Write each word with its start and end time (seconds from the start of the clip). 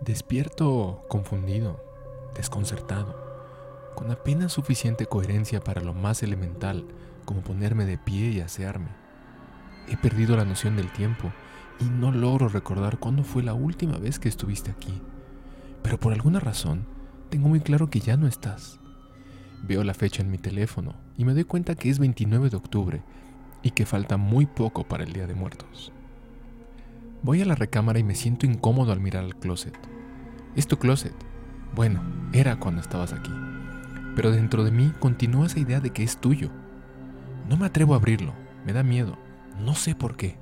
Despierto 0.00 1.04
confundido, 1.08 1.78
desconcertado, 2.34 3.14
con 3.94 4.10
apenas 4.10 4.50
suficiente 4.50 5.04
coherencia 5.04 5.60
para 5.60 5.82
lo 5.82 5.92
más 5.92 6.22
elemental 6.22 6.86
como 7.26 7.42
ponerme 7.42 7.84
de 7.84 7.98
pie 7.98 8.30
y 8.30 8.40
asearme. 8.40 8.88
He 9.88 9.98
perdido 9.98 10.38
la 10.38 10.46
noción 10.46 10.74
del 10.74 10.90
tiempo 10.90 11.30
y 11.80 11.84
no 11.84 12.12
logro 12.12 12.48
recordar 12.48 12.98
cuándo 12.98 13.24
fue 13.24 13.42
la 13.42 13.52
última 13.52 13.98
vez 13.98 14.18
que 14.18 14.30
estuviste 14.30 14.70
aquí. 14.70 15.02
Pero 15.82 16.00
por 16.00 16.14
alguna 16.14 16.40
razón, 16.40 16.86
tengo 17.28 17.50
muy 17.50 17.60
claro 17.60 17.90
que 17.90 18.00
ya 18.00 18.16
no 18.16 18.26
estás. 18.26 18.80
Veo 19.62 19.84
la 19.84 19.92
fecha 19.92 20.22
en 20.22 20.30
mi 20.30 20.38
teléfono 20.38 20.94
y 21.18 21.26
me 21.26 21.34
doy 21.34 21.44
cuenta 21.44 21.74
que 21.74 21.90
es 21.90 21.98
29 21.98 22.48
de 22.48 22.56
octubre 22.56 23.02
y 23.62 23.72
que 23.72 23.84
falta 23.84 24.16
muy 24.16 24.46
poco 24.46 24.84
para 24.84 25.04
el 25.04 25.12
Día 25.12 25.26
de 25.26 25.34
Muertos. 25.34 25.92
Voy 27.22 27.42
a 27.42 27.44
la 27.44 27.54
recámara 27.54 27.98
y 27.98 28.02
me 28.02 28.14
siento 28.14 28.46
incómodo 28.46 28.92
al 28.92 29.00
mirar 29.00 29.24
al 29.24 29.36
closet. 29.36 29.76
¿Es 30.56 30.66
tu 30.66 30.78
closet? 30.78 31.14
Bueno, 31.74 32.02
era 32.32 32.58
cuando 32.58 32.80
estabas 32.80 33.12
aquí. 33.12 33.32
Pero 34.16 34.32
dentro 34.32 34.64
de 34.64 34.72
mí 34.72 34.92
continúa 34.98 35.46
esa 35.46 35.60
idea 35.60 35.80
de 35.80 35.90
que 35.90 36.02
es 36.02 36.16
tuyo. 36.16 36.50
No 37.48 37.56
me 37.56 37.66
atrevo 37.66 37.94
a 37.94 37.98
abrirlo, 37.98 38.34
me 38.66 38.72
da 38.72 38.82
miedo, 38.82 39.16
no 39.64 39.74
sé 39.74 39.94
por 39.94 40.16
qué. 40.16 40.38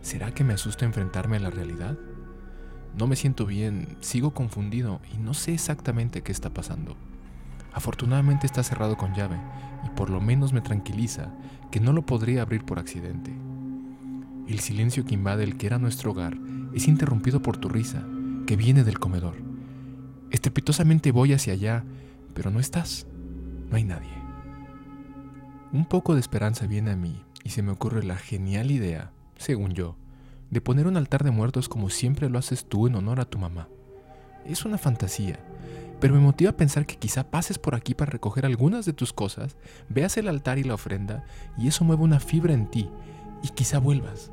¿Será 0.00 0.34
que 0.34 0.42
me 0.42 0.54
asusta 0.54 0.84
enfrentarme 0.84 1.36
a 1.36 1.40
la 1.40 1.50
realidad? 1.50 1.96
No 2.98 3.06
me 3.06 3.14
siento 3.14 3.46
bien, 3.46 3.96
sigo 4.00 4.34
confundido 4.34 5.00
y 5.14 5.18
no 5.18 5.34
sé 5.34 5.54
exactamente 5.54 6.22
qué 6.22 6.32
está 6.32 6.50
pasando. 6.50 6.96
Afortunadamente 7.72 8.46
está 8.46 8.64
cerrado 8.64 8.96
con 8.96 9.14
llave 9.14 9.36
y 9.86 9.90
por 9.90 10.10
lo 10.10 10.20
menos 10.20 10.52
me 10.52 10.60
tranquiliza 10.60 11.32
que 11.70 11.80
no 11.80 11.92
lo 11.92 12.02
podría 12.02 12.42
abrir 12.42 12.64
por 12.64 12.80
accidente. 12.80 13.32
El 14.48 14.58
silencio 14.58 15.04
que 15.04 15.14
invade 15.14 15.44
el 15.44 15.56
que 15.56 15.68
era 15.68 15.78
nuestro 15.78 16.10
hogar 16.10 16.36
es 16.74 16.88
interrumpido 16.88 17.40
por 17.40 17.56
tu 17.56 17.68
risa, 17.68 18.04
que 18.46 18.56
viene 18.56 18.84
del 18.84 18.98
comedor. 18.98 19.34
Estrepitosamente 20.30 21.12
voy 21.12 21.32
hacia 21.32 21.52
allá, 21.52 21.84
pero 22.34 22.50
no 22.50 22.60
estás. 22.60 23.06
No 23.70 23.76
hay 23.76 23.84
nadie. 23.84 24.10
Un 25.72 25.86
poco 25.86 26.14
de 26.14 26.20
esperanza 26.20 26.66
viene 26.66 26.90
a 26.90 26.96
mí 26.96 27.22
y 27.44 27.50
se 27.50 27.62
me 27.62 27.72
ocurre 27.72 28.04
la 28.04 28.16
genial 28.16 28.70
idea, 28.70 29.10
según 29.36 29.72
yo, 29.72 29.96
de 30.50 30.60
poner 30.60 30.86
un 30.86 30.96
altar 30.96 31.24
de 31.24 31.30
muertos 31.30 31.68
como 31.68 31.90
siempre 31.90 32.28
lo 32.28 32.38
haces 32.38 32.66
tú 32.66 32.86
en 32.86 32.94
honor 32.94 33.20
a 33.20 33.24
tu 33.24 33.38
mamá. 33.38 33.68
Es 34.44 34.64
una 34.64 34.76
fantasía, 34.76 35.38
pero 36.00 36.14
me 36.14 36.20
motiva 36.20 36.50
a 36.50 36.56
pensar 36.56 36.84
que 36.84 36.96
quizá 36.96 37.30
pases 37.30 37.58
por 37.58 37.74
aquí 37.74 37.94
para 37.94 38.10
recoger 38.10 38.44
algunas 38.44 38.84
de 38.84 38.92
tus 38.92 39.12
cosas, 39.12 39.56
veas 39.88 40.16
el 40.16 40.28
altar 40.28 40.58
y 40.58 40.64
la 40.64 40.74
ofrenda, 40.74 41.24
y 41.56 41.68
eso 41.68 41.84
mueve 41.84 42.02
una 42.02 42.20
fibra 42.20 42.52
en 42.52 42.70
ti, 42.70 42.90
y 43.42 43.48
quizá 43.48 43.78
vuelvas. 43.78 44.30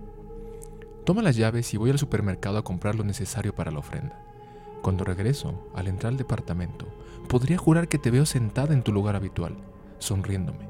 Toma 1.09 1.23
las 1.23 1.35
llaves 1.35 1.73
y 1.73 1.77
voy 1.77 1.89
al 1.89 1.97
supermercado 1.97 2.59
a 2.59 2.63
comprar 2.63 2.93
lo 2.93 3.03
necesario 3.03 3.55
para 3.55 3.71
la 3.71 3.79
ofrenda. 3.79 4.21
Cuando 4.83 5.03
regreso, 5.03 5.67
al 5.73 5.87
entrar 5.87 6.11
al 6.11 6.17
departamento, 6.17 6.87
podría 7.27 7.57
jurar 7.57 7.87
que 7.87 7.97
te 7.97 8.11
veo 8.11 8.27
sentada 8.27 8.75
en 8.75 8.83
tu 8.83 8.91
lugar 8.91 9.15
habitual, 9.15 9.57
sonriéndome. 9.97 10.69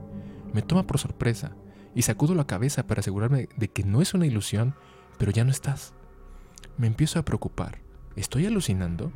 Me 0.53 0.61
toma 0.61 0.87
por 0.87 0.97
sorpresa 0.97 1.57
y 1.93 2.03
sacudo 2.03 2.35
la 2.35 2.47
cabeza 2.47 2.87
para 2.87 3.01
asegurarme 3.01 3.49
de 3.57 3.67
que 3.67 3.83
no 3.83 4.01
es 4.01 4.13
una 4.13 4.27
ilusión 4.27 4.75
pero 5.17 5.33
ya 5.33 5.43
no 5.43 5.51
estás. 5.51 5.93
Me 6.77 6.87
empiezo 6.87 7.19
a 7.19 7.25
preocupar. 7.25 7.81
¿Estoy 8.15 8.45
alucinando? 8.45 9.11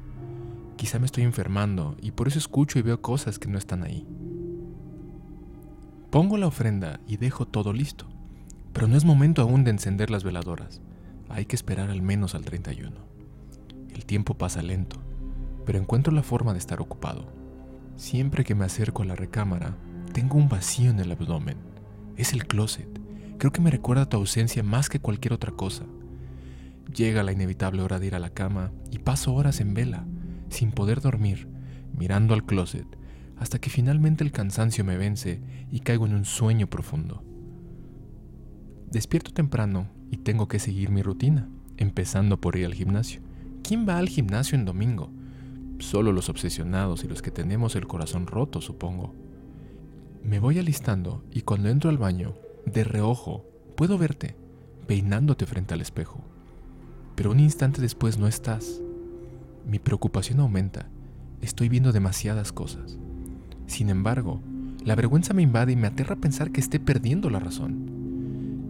Quizá 0.75 0.99
me 0.99 1.05
estoy 1.05 1.23
enfermando 1.23 1.95
y 2.01 2.11
por 2.11 2.27
eso 2.27 2.37
escucho 2.37 2.79
y 2.79 2.81
veo 2.81 3.01
cosas 3.01 3.39
que 3.39 3.47
no 3.47 3.57
están 3.57 3.83
ahí. 3.83 4.05
Pongo 6.11 6.35
la 6.35 6.47
ofrenda 6.47 6.99
y 7.07 7.15
dejo 7.15 7.47
todo 7.47 7.71
listo, 7.71 8.09
pero 8.73 8.89
no 8.89 8.97
es 8.97 9.05
momento 9.05 9.41
aún 9.41 9.63
de 9.63 9.71
encender 9.71 10.09
las 10.09 10.25
veladoras. 10.25 10.81
Hay 11.29 11.45
que 11.45 11.55
esperar 11.55 11.89
al 11.89 12.01
menos 12.01 12.35
al 12.35 12.45
31. 12.45 12.91
El 13.93 14.05
tiempo 14.05 14.35
pasa 14.37 14.61
lento, 14.61 14.97
pero 15.65 15.79
encuentro 15.79 16.13
la 16.13 16.23
forma 16.23 16.53
de 16.53 16.59
estar 16.59 16.81
ocupado. 16.81 17.31
Siempre 17.95 18.43
que 18.43 18.55
me 18.55 18.65
acerco 18.65 19.03
a 19.03 19.05
la 19.05 19.15
recámara, 19.15 19.77
tengo 20.13 20.37
un 20.37 20.49
vacío 20.49 20.89
en 20.89 20.99
el 20.99 21.11
abdomen. 21.11 21.57
Es 22.17 22.33
el 22.33 22.45
closet 22.45 23.03
Creo 23.43 23.51
que 23.51 23.59
me 23.59 23.71
recuerda 23.71 24.07
tu 24.07 24.15
ausencia 24.15 24.63
más 24.63 24.87
que 24.87 25.01
cualquier 25.01 25.33
otra 25.33 25.51
cosa. 25.51 25.83
Llega 26.95 27.23
la 27.23 27.33
inevitable 27.33 27.81
hora 27.81 27.99
de 27.99 28.07
ir 28.07 28.15
a 28.15 28.19
la 28.19 28.29
cama 28.29 28.71
y 28.89 28.99
paso 28.99 29.33
horas 29.33 29.59
en 29.59 29.73
vela, 29.73 30.05
sin 30.47 30.71
poder 30.71 31.01
dormir, 31.01 31.49
mirando 31.91 32.33
al 32.33 32.45
closet, 32.45 32.87
hasta 33.37 33.59
que 33.59 33.69
finalmente 33.69 34.23
el 34.23 34.31
cansancio 34.31 34.85
me 34.85 34.95
vence 34.95 35.41
y 35.69 35.81
caigo 35.81 36.05
en 36.05 36.13
un 36.13 36.23
sueño 36.23 36.67
profundo. 36.67 37.21
Despierto 38.89 39.33
temprano 39.33 39.89
y 40.13 40.17
tengo 40.17 40.47
que 40.47 40.59
seguir 40.59 40.91
mi 40.91 41.01
rutina, 41.01 41.49
empezando 41.75 42.39
por 42.39 42.55
ir 42.55 42.67
al 42.67 42.75
gimnasio. 42.75 43.19
¿Quién 43.63 43.89
va 43.89 43.97
al 43.97 44.09
gimnasio 44.09 44.55
en 44.55 44.63
domingo? 44.63 45.09
Solo 45.79 46.11
los 46.11 46.29
obsesionados 46.29 47.03
y 47.03 47.07
los 47.07 47.23
que 47.23 47.31
tenemos 47.31 47.75
el 47.75 47.87
corazón 47.87 48.27
roto, 48.27 48.61
supongo. 48.61 49.15
Me 50.23 50.37
voy 50.37 50.59
alistando 50.59 51.23
y 51.31 51.41
cuando 51.41 51.69
entro 51.69 51.89
al 51.89 51.97
baño 51.97 52.35
de 52.67 52.83
reojo, 52.83 53.43
puedo 53.75 53.97
verte, 53.97 54.35
peinándote 54.85 55.47
frente 55.47 55.73
al 55.73 55.81
espejo. 55.81 56.23
Pero 57.15 57.31
un 57.31 57.39
instante 57.39 57.81
después 57.81 58.19
no 58.19 58.27
estás. 58.27 58.81
Mi 59.67 59.79
preocupación 59.79 60.41
aumenta. 60.41 60.89
Estoy 61.41 61.69
viendo 61.69 61.91
demasiadas 61.91 62.51
cosas. 62.51 62.99
Sin 63.65 63.89
embargo, 63.89 64.41
la 64.85 64.93
vergüenza 64.93 65.33
me 65.33 65.41
invade 65.41 65.71
y 65.71 65.75
me 65.75 65.87
aterra 65.87 66.17
pensar 66.17 66.51
que 66.51 66.59
esté 66.59 66.79
perdiendo 66.79 67.31
la 67.31 67.39
razón. 67.39 68.02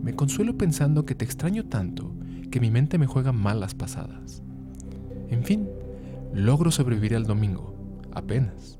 Me 0.04 0.14
consuelo 0.14 0.58
pensando 0.58 1.06
que 1.06 1.16
te 1.16 1.24
extraño 1.24 1.66
tanto 1.66 2.14
que 2.52 2.60
mi 2.60 2.70
mente 2.70 2.98
me 2.98 3.08
juega 3.08 3.32
malas 3.32 3.74
pasadas. 3.74 4.44
En 5.30 5.46
fin, 5.46 5.70
logro 6.34 6.72
sobrevivir 6.72 7.16
al 7.16 7.26
domingo, 7.26 7.74
apenas. 8.12 8.78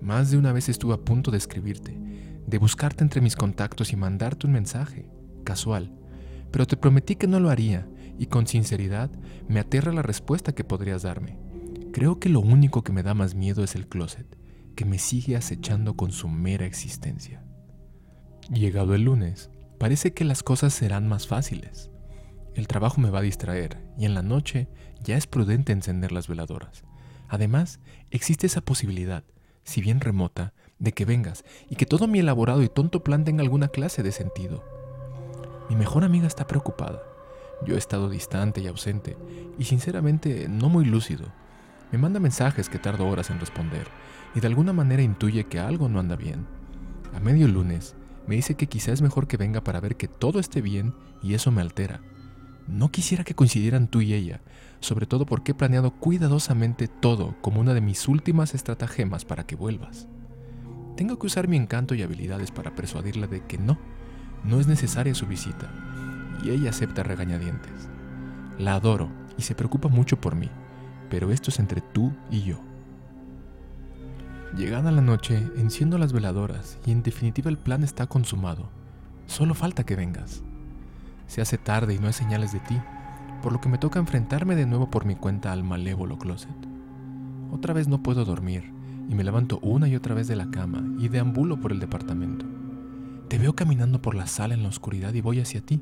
Más 0.00 0.32
de 0.32 0.38
una 0.38 0.52
vez 0.52 0.68
estuve 0.68 0.94
a 0.94 1.04
punto 1.04 1.30
de 1.30 1.38
escribirte, 1.38 1.96
de 2.44 2.58
buscarte 2.58 3.04
entre 3.04 3.20
mis 3.20 3.36
contactos 3.36 3.92
y 3.92 3.96
mandarte 3.96 4.48
un 4.48 4.52
mensaje, 4.52 5.08
casual, 5.44 5.92
pero 6.50 6.66
te 6.66 6.76
prometí 6.76 7.14
que 7.14 7.28
no 7.28 7.38
lo 7.38 7.48
haría 7.48 7.88
y 8.18 8.26
con 8.26 8.48
sinceridad 8.48 9.12
me 9.48 9.60
aterra 9.60 9.92
la 9.92 10.02
respuesta 10.02 10.56
que 10.56 10.64
podrías 10.64 11.02
darme. 11.02 11.38
Creo 11.92 12.18
que 12.18 12.28
lo 12.28 12.40
único 12.40 12.82
que 12.82 12.92
me 12.92 13.04
da 13.04 13.14
más 13.14 13.36
miedo 13.36 13.62
es 13.62 13.76
el 13.76 13.86
closet, 13.86 14.26
que 14.74 14.84
me 14.84 14.98
sigue 14.98 15.36
acechando 15.36 15.94
con 15.96 16.10
su 16.10 16.28
mera 16.28 16.66
existencia. 16.66 17.44
Llegado 18.50 18.96
el 18.96 19.04
lunes, 19.04 19.50
parece 19.82 20.12
que 20.14 20.24
las 20.24 20.44
cosas 20.44 20.72
serán 20.72 21.08
más 21.08 21.26
fáciles. 21.26 21.90
El 22.54 22.68
trabajo 22.68 23.00
me 23.00 23.10
va 23.10 23.18
a 23.18 23.22
distraer 23.22 23.82
y 23.98 24.04
en 24.04 24.14
la 24.14 24.22
noche 24.22 24.68
ya 25.02 25.16
es 25.16 25.26
prudente 25.26 25.72
encender 25.72 26.12
las 26.12 26.28
veladoras. 26.28 26.84
Además, 27.28 27.80
existe 28.12 28.46
esa 28.46 28.60
posibilidad, 28.60 29.24
si 29.64 29.80
bien 29.80 30.00
remota, 30.00 30.54
de 30.78 30.92
que 30.92 31.04
vengas 31.04 31.44
y 31.68 31.74
que 31.74 31.84
todo 31.84 32.06
mi 32.06 32.20
elaborado 32.20 32.62
y 32.62 32.68
tonto 32.68 33.02
plan 33.02 33.24
tenga 33.24 33.42
alguna 33.42 33.66
clase 33.66 34.04
de 34.04 34.12
sentido. 34.12 34.62
Mi 35.68 35.74
mejor 35.74 36.04
amiga 36.04 36.28
está 36.28 36.46
preocupada. 36.46 37.02
Yo 37.66 37.74
he 37.74 37.78
estado 37.78 38.08
distante 38.08 38.60
y 38.60 38.68
ausente 38.68 39.16
y 39.58 39.64
sinceramente 39.64 40.46
no 40.48 40.68
muy 40.68 40.84
lúcido. 40.84 41.26
Me 41.90 41.98
manda 41.98 42.20
mensajes 42.20 42.68
que 42.68 42.78
tardo 42.78 43.08
horas 43.08 43.30
en 43.30 43.40
responder 43.40 43.88
y 44.36 44.38
de 44.38 44.46
alguna 44.46 44.72
manera 44.72 45.02
intuye 45.02 45.48
que 45.48 45.58
algo 45.58 45.88
no 45.88 45.98
anda 45.98 46.14
bien. 46.14 46.46
A 47.12 47.18
medio 47.18 47.48
lunes 47.48 47.96
me 48.26 48.36
dice 48.36 48.54
que 48.54 48.66
quizás 48.66 48.94
es 48.94 49.02
mejor 49.02 49.26
que 49.26 49.36
venga 49.36 49.64
para 49.64 49.80
ver 49.80 49.96
que 49.96 50.08
todo 50.08 50.38
esté 50.38 50.60
bien 50.60 50.94
y 51.22 51.34
eso 51.34 51.50
me 51.50 51.60
altera. 51.60 52.00
No 52.68 52.90
quisiera 52.90 53.24
que 53.24 53.34
coincidieran 53.34 53.88
tú 53.88 54.00
y 54.00 54.14
ella, 54.14 54.40
sobre 54.80 55.06
todo 55.06 55.26
porque 55.26 55.52
he 55.52 55.54
planeado 55.54 55.92
cuidadosamente 55.92 56.88
todo 56.88 57.36
como 57.40 57.60
una 57.60 57.74
de 57.74 57.80
mis 57.80 58.06
últimas 58.08 58.54
estratagemas 58.54 59.24
para 59.24 59.44
que 59.44 59.56
vuelvas. 59.56 60.06
Tengo 60.96 61.18
que 61.18 61.26
usar 61.26 61.48
mi 61.48 61.56
encanto 61.56 61.94
y 61.94 62.02
habilidades 62.02 62.50
para 62.50 62.74
persuadirla 62.74 63.26
de 63.26 63.44
que 63.44 63.58
no, 63.58 63.78
no 64.44 64.60
es 64.60 64.66
necesaria 64.66 65.14
su 65.14 65.26
visita, 65.26 65.70
y 66.44 66.50
ella 66.50 66.70
acepta 66.70 67.02
regañadientes. 67.02 67.88
La 68.58 68.74
adoro 68.74 69.10
y 69.36 69.42
se 69.42 69.54
preocupa 69.54 69.88
mucho 69.88 70.20
por 70.20 70.36
mí, 70.36 70.50
pero 71.10 71.32
esto 71.32 71.50
es 71.50 71.58
entre 71.58 71.80
tú 71.80 72.12
y 72.30 72.42
yo. 72.42 72.71
Llegada 74.56 74.92
la 74.92 75.00
noche, 75.00 75.50
enciendo 75.56 75.96
las 75.96 76.12
veladoras 76.12 76.78
y 76.84 76.90
en 76.90 77.02
definitiva 77.02 77.48
el 77.48 77.56
plan 77.56 77.82
está 77.82 78.06
consumado. 78.06 78.68
Solo 79.26 79.54
falta 79.54 79.84
que 79.84 79.96
vengas. 79.96 80.42
Se 81.26 81.40
hace 81.40 81.56
tarde 81.56 81.94
y 81.94 81.98
no 81.98 82.08
hay 82.08 82.12
señales 82.12 82.52
de 82.52 82.60
ti, 82.60 82.78
por 83.42 83.54
lo 83.54 83.62
que 83.62 83.70
me 83.70 83.78
toca 83.78 83.98
enfrentarme 83.98 84.54
de 84.54 84.66
nuevo 84.66 84.90
por 84.90 85.06
mi 85.06 85.16
cuenta 85.16 85.52
al 85.52 85.64
malévolo 85.64 86.18
closet. 86.18 86.54
Otra 87.50 87.72
vez 87.72 87.88
no 87.88 88.02
puedo 88.02 88.26
dormir 88.26 88.70
y 89.08 89.14
me 89.14 89.24
levanto 89.24 89.58
una 89.62 89.88
y 89.88 89.96
otra 89.96 90.14
vez 90.14 90.28
de 90.28 90.36
la 90.36 90.50
cama 90.50 90.84
y 90.98 91.08
deambulo 91.08 91.58
por 91.58 91.72
el 91.72 91.80
departamento. 91.80 92.44
Te 93.28 93.38
veo 93.38 93.54
caminando 93.54 94.02
por 94.02 94.14
la 94.14 94.26
sala 94.26 94.52
en 94.52 94.62
la 94.62 94.68
oscuridad 94.68 95.14
y 95.14 95.22
voy 95.22 95.40
hacia 95.40 95.62
ti, 95.62 95.80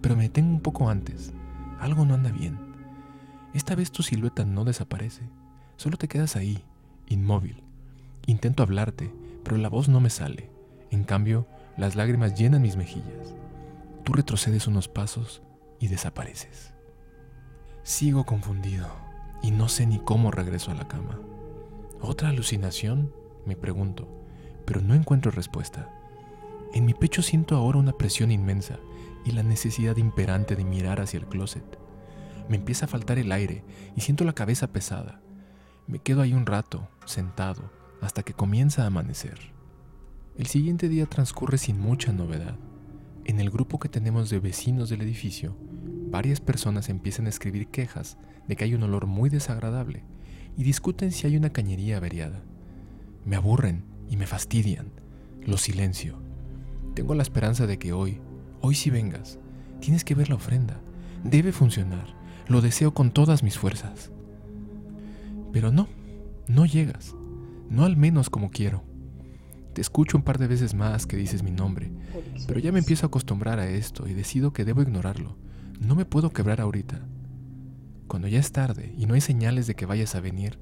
pero 0.00 0.16
me 0.16 0.24
detengo 0.24 0.50
un 0.50 0.60
poco 0.60 0.90
antes. 0.90 1.32
Algo 1.78 2.04
no 2.04 2.14
anda 2.14 2.32
bien. 2.32 2.58
Esta 3.54 3.76
vez 3.76 3.92
tu 3.92 4.02
silueta 4.02 4.44
no 4.44 4.64
desaparece, 4.64 5.22
solo 5.76 5.96
te 5.96 6.08
quedas 6.08 6.34
ahí, 6.34 6.64
inmóvil. 7.06 7.62
Intento 8.26 8.62
hablarte, 8.62 9.12
pero 9.42 9.56
la 9.56 9.68
voz 9.68 9.88
no 9.88 10.00
me 10.00 10.10
sale. 10.10 10.50
En 10.90 11.04
cambio, 11.04 11.46
las 11.76 11.96
lágrimas 11.96 12.34
llenan 12.34 12.62
mis 12.62 12.76
mejillas. 12.76 13.34
Tú 14.04 14.12
retrocedes 14.12 14.66
unos 14.66 14.88
pasos 14.88 15.42
y 15.80 15.88
desapareces. 15.88 16.72
Sigo 17.82 18.24
confundido 18.24 18.88
y 19.42 19.50
no 19.50 19.68
sé 19.68 19.86
ni 19.86 19.98
cómo 19.98 20.30
regreso 20.30 20.70
a 20.70 20.74
la 20.74 20.86
cama. 20.86 21.18
¿Otra 22.00 22.28
alucinación? 22.28 23.12
Me 23.44 23.56
pregunto, 23.56 24.06
pero 24.64 24.80
no 24.80 24.94
encuentro 24.94 25.30
respuesta. 25.30 25.88
En 26.74 26.86
mi 26.86 26.94
pecho 26.94 27.22
siento 27.22 27.56
ahora 27.56 27.78
una 27.78 27.92
presión 27.92 28.30
inmensa 28.30 28.78
y 29.24 29.32
la 29.32 29.42
necesidad 29.42 29.96
imperante 29.96 30.56
de 30.56 30.64
mirar 30.64 31.00
hacia 31.00 31.18
el 31.18 31.26
closet. 31.26 31.78
Me 32.48 32.56
empieza 32.56 32.86
a 32.86 32.88
faltar 32.88 33.18
el 33.18 33.32
aire 33.32 33.64
y 33.96 34.00
siento 34.00 34.24
la 34.24 34.32
cabeza 34.32 34.72
pesada. 34.72 35.20
Me 35.86 35.98
quedo 35.98 36.22
ahí 36.22 36.32
un 36.32 36.46
rato, 36.46 36.88
sentado, 37.04 37.70
hasta 38.02 38.22
que 38.22 38.34
comienza 38.34 38.82
a 38.82 38.86
amanecer. 38.86 39.38
El 40.36 40.46
siguiente 40.46 40.88
día 40.88 41.06
transcurre 41.06 41.56
sin 41.56 41.80
mucha 41.80 42.12
novedad. 42.12 42.56
En 43.24 43.38
el 43.38 43.50
grupo 43.50 43.78
que 43.78 43.88
tenemos 43.88 44.28
de 44.28 44.40
vecinos 44.40 44.88
del 44.88 45.02
edificio, 45.02 45.56
varias 46.10 46.40
personas 46.40 46.88
empiezan 46.88 47.26
a 47.26 47.28
escribir 47.28 47.68
quejas 47.68 48.18
de 48.48 48.56
que 48.56 48.64
hay 48.64 48.74
un 48.74 48.82
olor 48.82 49.06
muy 49.06 49.30
desagradable 49.30 50.04
y 50.56 50.64
discuten 50.64 51.12
si 51.12 51.26
hay 51.26 51.36
una 51.36 51.50
cañería 51.50 51.98
averiada. 51.98 52.42
Me 53.24 53.36
aburren 53.36 53.84
y 54.10 54.16
me 54.16 54.26
fastidian. 54.26 54.90
Lo 55.46 55.56
silencio. 55.56 56.20
Tengo 56.94 57.14
la 57.14 57.22
esperanza 57.22 57.66
de 57.66 57.78
que 57.78 57.92
hoy, 57.92 58.20
hoy 58.60 58.74
sí 58.74 58.90
vengas. 58.90 59.38
Tienes 59.80 60.04
que 60.04 60.14
ver 60.14 60.28
la 60.28 60.34
ofrenda. 60.36 60.80
Debe 61.22 61.52
funcionar. 61.52 62.16
Lo 62.48 62.60
deseo 62.60 62.94
con 62.94 63.12
todas 63.12 63.42
mis 63.44 63.58
fuerzas. 63.58 64.10
Pero 65.52 65.70
no, 65.70 65.88
no 66.48 66.66
llegas. 66.66 67.14
No 67.72 67.86
al 67.86 67.96
menos 67.96 68.28
como 68.28 68.50
quiero. 68.50 68.84
Te 69.72 69.80
escucho 69.80 70.18
un 70.18 70.22
par 70.22 70.36
de 70.36 70.46
veces 70.46 70.74
más 70.74 71.06
que 71.06 71.16
dices 71.16 71.42
mi 71.42 71.50
nombre, 71.50 71.90
pero 72.46 72.60
ya 72.60 72.70
me 72.70 72.80
empiezo 72.80 73.06
a 73.06 73.08
acostumbrar 73.08 73.58
a 73.58 73.66
esto 73.66 74.06
y 74.06 74.12
decido 74.12 74.52
que 74.52 74.66
debo 74.66 74.82
ignorarlo. 74.82 75.38
No 75.80 75.94
me 75.94 76.04
puedo 76.04 76.34
quebrar 76.34 76.60
ahorita. 76.60 77.00
Cuando 78.08 78.28
ya 78.28 78.40
es 78.40 78.52
tarde 78.52 78.94
y 78.98 79.06
no 79.06 79.14
hay 79.14 79.22
señales 79.22 79.66
de 79.66 79.74
que 79.74 79.86
vayas 79.86 80.14
a 80.14 80.20
venir, 80.20 80.58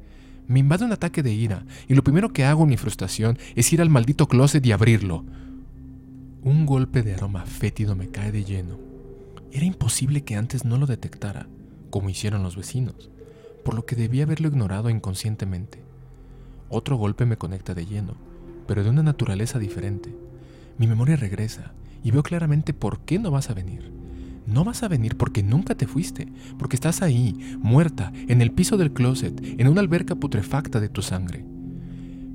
me 0.46 0.60
invade 0.60 0.84
un 0.84 0.92
ataque 0.92 1.24
de 1.24 1.32
ira 1.32 1.66
y 1.88 1.94
lo 1.94 2.04
primero 2.04 2.32
que 2.32 2.44
hago 2.44 2.62
en 2.62 2.68
mi 2.68 2.76
frustración 2.76 3.38
es 3.56 3.72
ir 3.72 3.82
al 3.82 3.90
maldito 3.90 4.28
closet 4.28 4.64
y 4.64 4.70
abrirlo. 4.70 5.24
Un 6.44 6.64
golpe 6.64 7.02
de 7.02 7.14
aroma 7.14 7.44
fétido 7.44 7.96
me 7.96 8.08
cae 8.08 8.30
de 8.30 8.44
lleno. 8.44 8.78
Era 9.50 9.64
imposible 9.64 10.22
que 10.22 10.36
antes 10.36 10.64
no 10.64 10.78
lo 10.78 10.86
detectara, 10.86 11.48
como 11.90 12.08
hicieron 12.08 12.44
los 12.44 12.54
vecinos, 12.54 13.10
por 13.64 13.74
lo 13.74 13.84
que 13.84 13.96
debía 13.96 14.22
haberlo 14.22 14.46
ignorado 14.46 14.90
inconscientemente. 14.90 15.89
Otro 16.72 16.96
golpe 16.96 17.26
me 17.26 17.36
conecta 17.36 17.74
de 17.74 17.84
lleno, 17.84 18.14
pero 18.68 18.84
de 18.84 18.90
una 18.90 19.02
naturaleza 19.02 19.58
diferente. 19.58 20.14
Mi 20.78 20.86
memoria 20.86 21.16
regresa 21.16 21.72
y 22.04 22.12
veo 22.12 22.22
claramente 22.22 22.72
por 22.72 23.00
qué 23.00 23.18
no 23.18 23.32
vas 23.32 23.50
a 23.50 23.54
venir. 23.54 23.90
No 24.46 24.62
vas 24.62 24.84
a 24.84 24.88
venir 24.88 25.16
porque 25.16 25.42
nunca 25.42 25.74
te 25.74 25.88
fuiste, 25.88 26.28
porque 26.60 26.76
estás 26.76 27.02
ahí, 27.02 27.56
muerta, 27.58 28.12
en 28.28 28.40
el 28.40 28.52
piso 28.52 28.76
del 28.76 28.92
closet, 28.92 29.40
en 29.58 29.66
una 29.66 29.80
alberca 29.80 30.14
putrefacta 30.14 30.78
de 30.78 30.88
tu 30.88 31.02
sangre. 31.02 31.44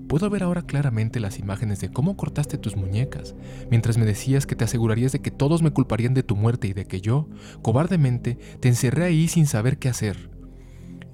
Puedo 0.09 0.29
ver 0.29 0.43
ahora 0.43 0.63
claramente 0.63 1.21
las 1.21 1.39
imágenes 1.39 1.79
de 1.79 1.89
cómo 1.89 2.17
cortaste 2.17 2.57
tus 2.57 2.75
muñecas, 2.75 3.35
mientras 3.71 3.97
me 3.97 4.05
decías 4.05 4.45
que 4.45 4.57
te 4.57 4.65
asegurarías 4.65 5.13
de 5.13 5.21
que 5.21 5.31
todos 5.31 5.61
me 5.63 5.71
culparían 5.71 6.13
de 6.13 6.23
tu 6.23 6.35
muerte 6.35 6.67
y 6.67 6.73
de 6.73 6.85
que 6.85 6.99
yo, 6.99 7.29
cobardemente, 7.61 8.37
te 8.59 8.67
encerré 8.67 9.05
ahí 9.05 9.29
sin 9.29 9.47
saber 9.47 9.79
qué 9.79 9.87
hacer. 9.87 10.34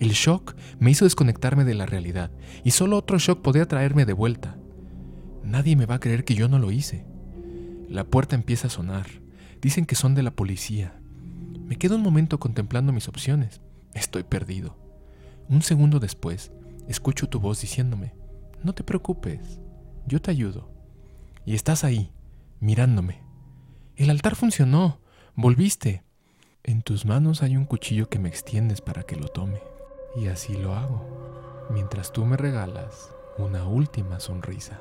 El 0.02 0.14
shock 0.14 0.56
me 0.80 0.90
hizo 0.90 1.06
desconectarme 1.06 1.64
de 1.64 1.76
la 1.76 1.86
realidad, 1.86 2.32
y 2.64 2.72
solo 2.72 2.98
otro 2.98 3.20
shock 3.20 3.44
podía 3.44 3.68
traerme 3.68 4.04
de 4.04 4.14
vuelta. 4.14 4.58
Nadie 5.44 5.76
me 5.76 5.86
va 5.86 5.94
a 5.94 6.00
creer 6.00 6.26
que 6.26 6.34
yo 6.34 6.48
no 6.48 6.58
lo 6.58 6.72
hice. 6.72 7.06
La 7.88 8.04
puerta 8.04 8.36
empieza 8.36 8.66
a 8.66 8.72
sonar. 8.72 9.06
Dicen 9.62 9.86
que 9.86 9.94
son 9.94 10.16
de 10.16 10.24
la 10.24 10.32
policía. 10.32 11.00
Me 11.68 11.76
quedo 11.76 11.98
un 11.98 12.02
momento 12.02 12.40
contemplando 12.40 12.92
mis 12.92 13.08
opciones. 13.08 13.62
Estoy 13.94 14.24
perdido. 14.24 14.76
Un 15.50 15.62
segundo 15.62 16.00
después, 16.00 16.52
escucho 16.88 17.30
tu 17.30 17.40
voz 17.40 17.62
diciéndome, 17.62 18.16
no 18.64 18.74
te 18.74 18.84
preocupes, 18.84 19.60
yo 20.08 20.20
te 20.20 20.32
ayudo. 20.32 20.74
Y 21.46 21.54
estás 21.54 21.84
ahí, 21.84 22.12
mirándome. 22.60 23.22
El 23.98 24.10
altar 24.10 24.36
funcionó, 24.36 25.00
volviste. 25.36 26.04
En 26.64 26.82
tus 26.82 27.06
manos 27.06 27.44
hay 27.44 27.56
un 27.56 27.66
cuchillo 27.66 28.10
que 28.10 28.18
me 28.18 28.30
extiendes 28.30 28.82
para 28.82 29.04
que 29.04 29.16
lo 29.16 29.28
tome. 29.28 29.71
Y 30.16 30.28
así 30.28 30.56
lo 30.58 30.76
hago, 30.76 31.02
mientras 31.70 32.12
tú 32.12 32.26
me 32.26 32.36
regalas 32.38 33.12
una 33.38 33.66
última 33.66 34.20
sonrisa. 34.20 34.80